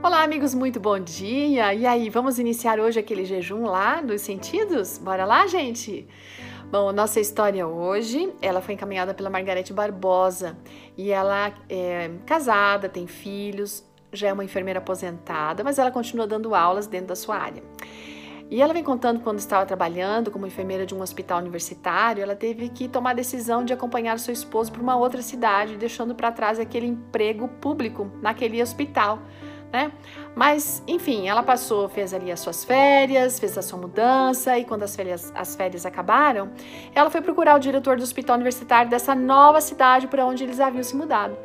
[0.00, 1.74] Olá, amigos, muito bom dia!
[1.74, 4.96] E aí, vamos iniciar hoje aquele jejum lá dos sentidos?
[4.96, 6.06] Bora lá, gente?
[6.70, 10.56] Bom, nossa história hoje, ela foi encaminhada pela Margarete Barbosa
[10.96, 16.54] e ela é casada, tem filhos, já é uma enfermeira aposentada, mas ela continua dando
[16.54, 17.64] aulas dentro da sua área.
[18.48, 22.68] E ela vem contando quando estava trabalhando como enfermeira de um hospital universitário, ela teve
[22.68, 26.60] que tomar a decisão de acompanhar seu esposo para uma outra cidade, deixando para trás
[26.60, 29.18] aquele emprego público naquele hospital
[29.72, 29.92] né?
[30.34, 34.82] Mas, enfim, ela passou, fez ali as suas férias, fez a sua mudança e quando
[34.82, 36.50] as férias, as férias acabaram,
[36.94, 40.82] ela foi procurar o diretor do hospital universitário dessa nova cidade para onde eles haviam
[40.82, 41.36] se mudado.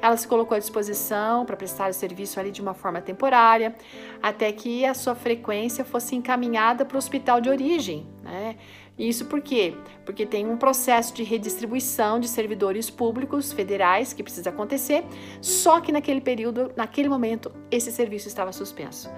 [0.00, 3.74] Ela se colocou à disposição para prestar o serviço ali de uma forma temporária,
[4.20, 8.56] até que a sua frequência fosse encaminhada para o hospital de origem, né?
[9.02, 9.74] Isso por quê?
[10.04, 15.04] Porque tem um processo de redistribuição de servidores públicos federais que precisa acontecer,
[15.40, 19.10] só que naquele período, naquele momento, esse serviço estava suspenso.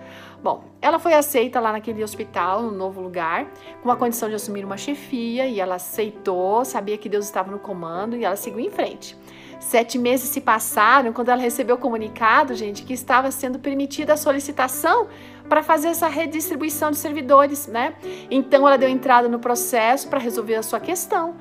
[0.43, 4.65] Bom, ela foi aceita lá naquele hospital, no novo lugar, com a condição de assumir
[4.65, 8.71] uma chefia e ela aceitou, sabia que Deus estava no comando e ela seguiu em
[8.71, 9.15] frente.
[9.60, 14.16] Sete meses se passaram quando ela recebeu o comunicado, gente, que estava sendo permitida a
[14.16, 15.09] solicitação
[15.48, 17.95] para fazer essa redistribuição de servidores, né?
[18.30, 21.34] Então ela deu entrada no processo para resolver a sua questão.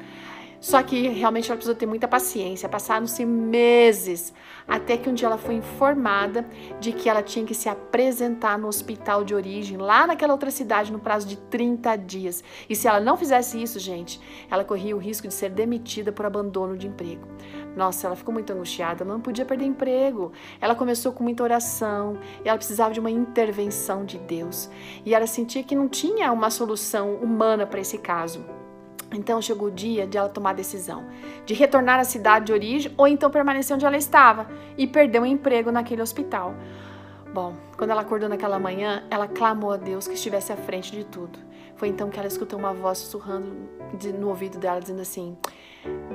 [0.64, 2.70] Só que realmente ela precisou ter muita paciência.
[2.70, 4.34] Passaram-se meses
[4.66, 6.48] até que um dia ela foi informada
[6.80, 10.90] de que ela tinha que se apresentar no hospital de origem, lá naquela outra cidade,
[10.90, 12.42] no prazo de 30 dias.
[12.70, 16.26] E se ela não fizesse isso, gente, ela corria o risco de ser demitida por
[16.26, 17.28] abandono de emprego.
[17.76, 20.32] Nossa, ela ficou muito angustiada, não podia perder emprego.
[20.62, 24.70] Ela começou com muita oração e ela precisava de uma intervenção de Deus.
[25.06, 28.63] E ela sentia que não tinha uma solução humana para esse caso.
[29.14, 31.06] Então chegou o dia de ela tomar a decisão
[31.46, 34.48] de retornar à cidade de origem ou então permanecer onde ela estava
[34.78, 36.56] e perder o emprego naquele hospital.
[37.34, 41.04] Bom, quando ela acordou naquela manhã, ela clamou a Deus que estivesse à frente de
[41.04, 41.40] tudo.
[41.76, 43.52] Foi então que ela escutou uma voz sussurrando
[44.20, 45.36] no ouvido dela, dizendo assim: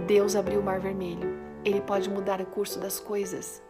[0.06, 3.63] Deus abriu o mar vermelho ele pode mudar o curso das coisas.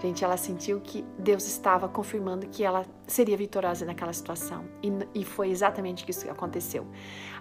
[0.00, 4.64] Gente, ela sentiu que Deus estava confirmando que ela seria vitoriosa naquela situação.
[4.82, 6.86] E, e foi exatamente isso que aconteceu.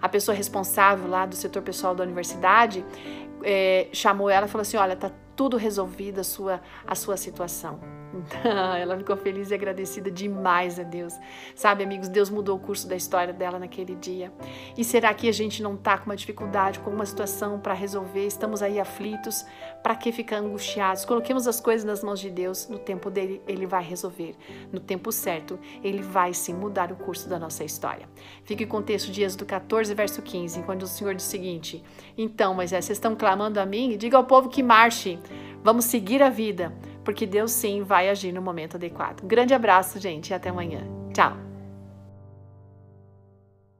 [0.01, 2.85] A pessoa responsável lá do setor pessoal da universidade
[3.43, 7.79] é, chamou ela e falou assim: Olha, tá tudo resolvido a sua, a sua situação.
[8.79, 11.13] ela ficou feliz e agradecida demais a Deus.
[11.55, 14.31] Sabe, amigos, Deus mudou o curso da história dela naquele dia.
[14.77, 18.25] E será que a gente não está com uma dificuldade, com uma situação para resolver?
[18.25, 19.45] Estamos aí aflitos?
[19.83, 21.05] Para que ficar angustiados?
[21.05, 22.67] Coloquemos as coisas nas mãos de Deus.
[22.67, 24.35] No tempo dele, ele vai resolver.
[24.71, 28.07] No tempo certo, ele vai sim mudar o curso da nossa história.
[28.43, 31.83] Fique com o texto de Êxodo 14, verso 15, quando o Senhor diz o seguinte:
[32.17, 33.97] Então, Moisés, vocês estão clamando a mim?
[33.97, 35.19] Diga ao povo que marche.
[35.63, 36.71] Vamos seguir a vida
[37.05, 39.21] porque Deus sim vai agir no momento adequado.
[39.23, 40.81] Grande abraço, gente, e até amanhã.
[41.13, 41.54] Tchau!